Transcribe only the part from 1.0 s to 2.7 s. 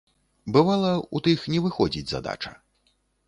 у тых не выходзіць задача.